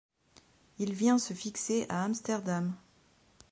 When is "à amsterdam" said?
1.87-2.73